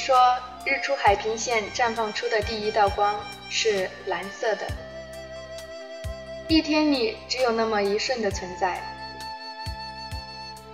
[0.00, 0.16] 说
[0.64, 4.66] 日出海平线绽放出的第一道光是蓝色的。
[6.48, 8.82] 一天里只有那么一瞬的存在，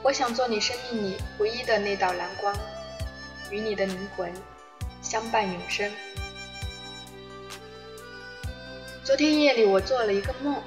[0.00, 2.54] 我想做你生命里唯一的那道蓝光，
[3.50, 4.32] 与你的灵魂
[5.02, 5.90] 相伴永生。
[9.02, 10.62] 昨天夜里我做了一个梦，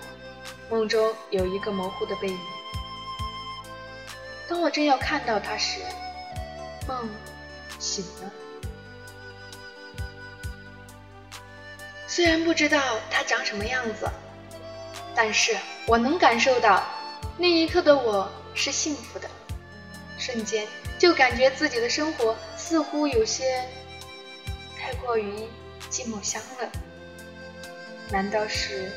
[0.70, 2.38] 梦中有一个模糊的背影。
[4.50, 5.80] 当我正要看到他时，
[6.86, 7.10] 梦。
[7.80, 8.30] 醒了，
[12.20, 14.06] 虽然不知道他长什么样子，
[15.16, 15.56] 但是
[15.88, 16.86] 我能感受到
[17.38, 19.30] 那一刻的我是幸福的，
[20.18, 20.68] 瞬间
[20.98, 23.64] 就感觉自己的生活似乎有些
[24.78, 25.48] 太过于
[25.90, 26.70] 寂寞香了。
[28.10, 28.92] 难道是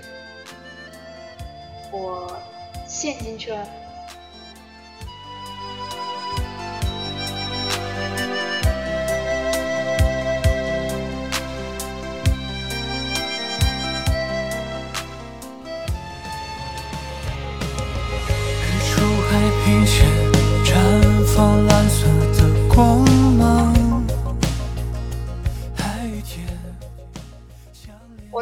[1.93, 2.37] 我
[2.89, 3.65] 陷进去了？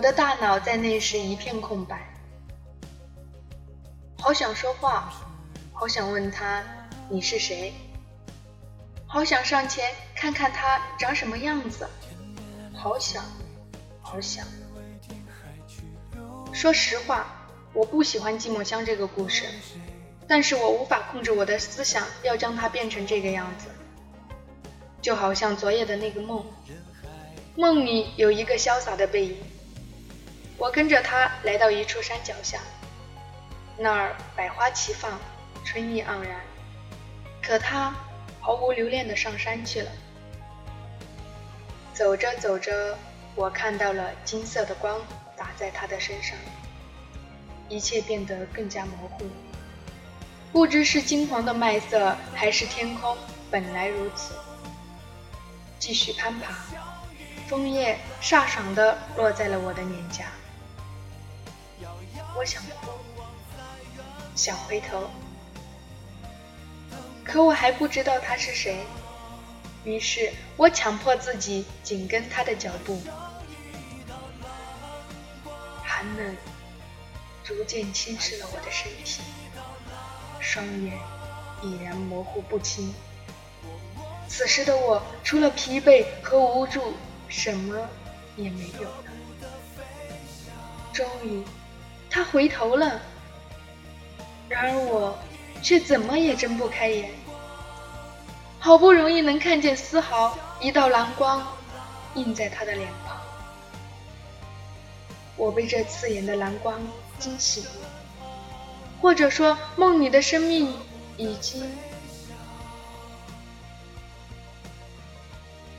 [0.01, 2.11] 我的大脑在那时一片空白，
[4.19, 5.13] 好想说话，
[5.75, 6.65] 好想问他
[7.11, 7.75] 你是谁，
[9.07, 11.87] 好想上前看看他长什么样子，
[12.73, 13.23] 好想，
[14.01, 14.47] 好想。
[16.51, 17.27] 说实话，
[17.75, 19.45] 我不喜欢《寂寞乡》这个故事。
[20.27, 23.69] 但是我无法控制我的思想，要将它变成这个样子，
[25.03, 26.43] 就好像昨夜的那个梦，
[27.55, 29.37] 梦里有一个潇洒的背影，
[30.61, 32.61] 我跟着他来到一处山脚下，
[33.79, 35.19] 那儿百花齐放，
[35.65, 36.39] 春意盎然，
[37.43, 37.95] 可他
[38.43, 39.91] 毫无留恋地上山去了。
[41.95, 42.99] 走着走着，
[43.35, 45.01] 我看到了金色的光
[45.35, 46.37] 打在他的身上，
[47.71, 49.25] 一切变得更加模糊。
[50.53, 53.17] 不知是金黄的麦色，还是天空
[53.51, 54.35] 本来如此。
[55.79, 56.53] 继续攀爬，
[57.49, 60.27] 枫叶飒爽地落在了我的脸颊。
[62.37, 62.93] 我想哭，
[64.35, 65.11] 想回头，
[67.25, 68.85] 可我还不知道他是谁。
[69.85, 73.01] 于是我强迫自己紧跟他的脚步。
[75.83, 76.37] 寒冷
[77.45, 79.23] 逐渐侵蚀了我的身体。
[80.39, 80.99] 双眼
[81.63, 82.95] 已然模糊不清，
[84.27, 86.95] 此时的我除了疲惫和无助，
[87.29, 87.89] 什么
[88.37, 89.05] 也没有了。
[90.93, 91.45] 终于，
[92.11, 93.01] 他回头了，
[94.49, 95.17] 然而我
[95.63, 97.13] 却怎么也睁不开眼。
[98.59, 101.47] 好不容易能看见丝毫一道蓝光
[102.15, 103.17] 映在他的脸庞，
[105.37, 106.79] 我被这刺眼的蓝光
[107.19, 107.71] 惊醒了。
[109.01, 110.75] 或者说，梦里的生命
[111.17, 111.71] 已经……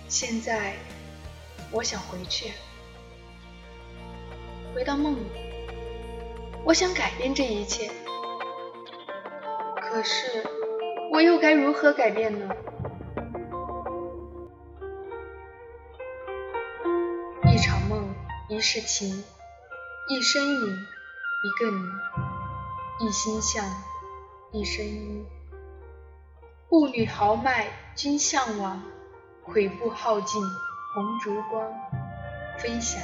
[0.07, 0.73] 现在，
[1.69, 2.53] 我想回去，
[4.73, 5.40] 回到梦里。
[6.63, 7.91] 我想改变这一切，
[9.81, 10.45] 可是，
[11.11, 12.47] 我又该如何改变呢？
[17.51, 18.13] 一场梦，
[18.47, 19.23] 一世情，
[20.07, 20.87] 一身影，
[21.43, 21.83] 一个你。
[22.99, 23.65] 一心向，
[24.51, 25.25] 一身衣。
[26.69, 28.79] 步履豪迈君向往，
[29.47, 30.41] 跬步耗尽
[30.93, 31.67] 红烛光，
[32.59, 33.01] 飞翔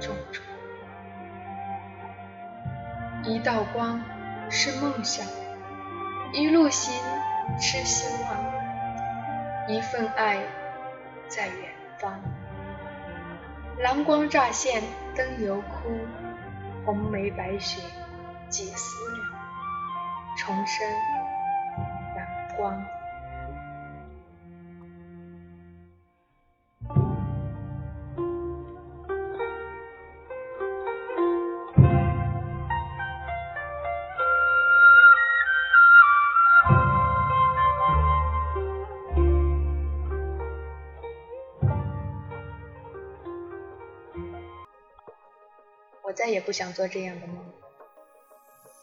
[0.00, 0.42] 重重。
[3.26, 4.00] 一道光
[4.48, 5.26] 是梦想，
[6.32, 6.94] 一路行
[7.58, 8.36] 痴心望，
[9.68, 10.38] 一份爱
[11.26, 12.20] 在远方。
[13.78, 14.80] 蓝光乍现
[15.16, 15.90] 灯油枯，
[16.84, 17.82] 红梅白雪。
[18.48, 19.26] 几思量，
[20.38, 20.88] 重生
[22.16, 22.80] 阳光。
[46.06, 47.36] 我再也不想做这样的梦。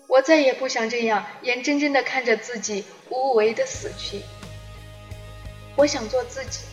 [0.10, 4.22] 我再也不想这样眼睁睁地看着自己无为的死去。
[5.78, 6.66] 我想做自己，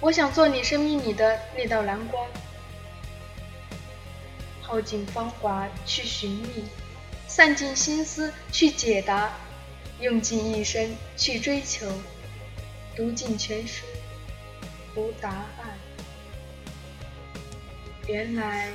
[0.00, 2.26] 我想做你生命里的那道蓝光，
[4.60, 6.64] 耗尽芳华去寻觅，
[7.28, 9.30] 散尽心思去解答，
[10.00, 11.86] 用尽一生去追求，
[12.96, 13.86] 读尽全书
[14.96, 15.78] 无答案。
[18.06, 18.68] 原来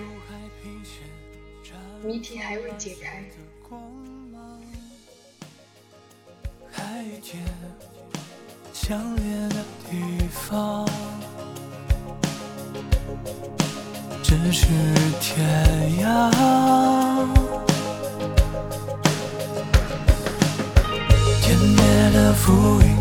[2.03, 3.23] 谜题还未解开。
[8.73, 9.55] 相连的
[9.89, 10.87] 地方，
[14.21, 14.67] 只是
[15.19, 15.33] 天
[16.03, 16.31] 涯。
[21.41, 21.81] 天灭
[22.11, 22.94] 了浮云，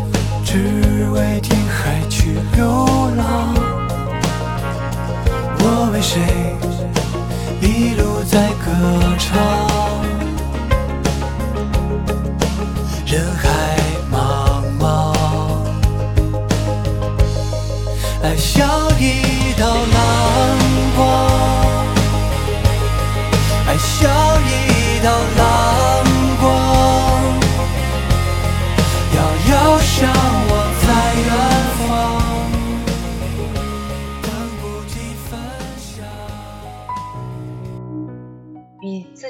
[9.25, 9.54] try.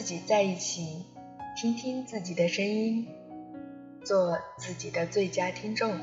[0.05, 1.03] 己在一起，
[1.57, 3.07] 听听自己的声音，
[4.05, 5.99] 做自己的最佳听众。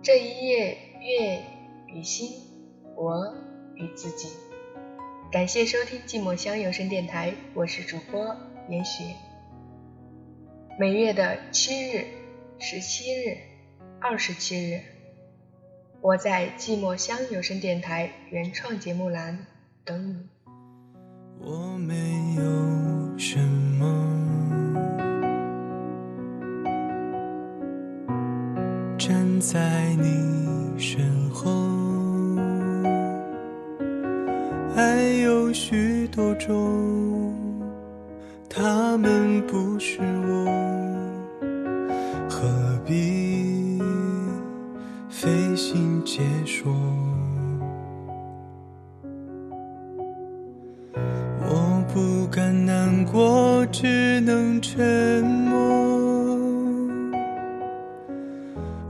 [0.00, 1.42] 这一夜，月。
[1.92, 2.40] 与心，
[2.94, 3.34] 我
[3.74, 4.28] 与自己。
[5.32, 8.36] 感谢收听寂寞乡有声电台，我是主播
[8.68, 9.02] 严雪。
[10.78, 12.04] 每月的七日、
[12.60, 13.38] 十七日、
[14.00, 14.82] 二十七日，
[16.00, 19.46] 我在寂寞乡有声电台原创节目栏
[19.84, 20.28] 等你。
[21.42, 21.94] 我没
[22.36, 23.38] 有什
[23.78, 23.86] 么，
[28.98, 31.50] 站在你身后。
[34.74, 37.34] 还有许多种，
[38.48, 39.98] 他们不是
[40.28, 40.44] 我，
[42.28, 42.46] 何
[42.84, 43.80] 必
[45.08, 46.70] 费心解说？
[52.30, 55.58] 不敢难过，只能沉默。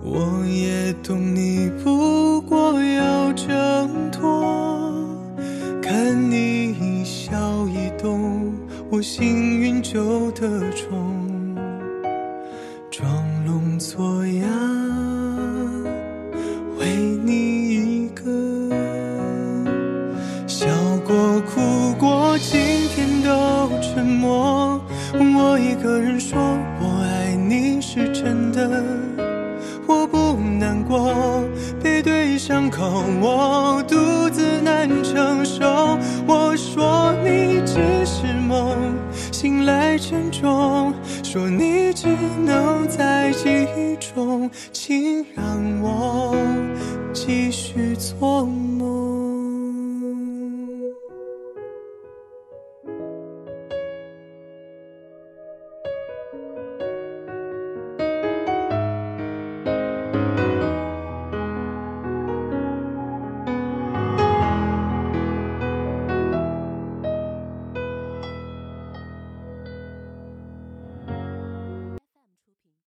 [0.03, 4.95] 我也懂你，不过要挣脱。
[5.81, 8.53] 看你一笑一动，
[8.91, 11.30] 我幸运就得宠，
[26.01, 26.39] 人说
[26.81, 28.83] 我爱你是真的，
[29.87, 31.45] 我不难过。
[31.83, 33.97] 背对伤口，我独
[34.31, 35.99] 自难承受。
[36.27, 37.75] 我说你只
[38.05, 38.77] 是梦，
[39.31, 40.93] 醒来沉重。
[41.23, 42.09] 说你只
[42.45, 45.45] 能在记忆中，请让
[45.83, 46.37] 我
[47.13, 49.00] 继续做梦。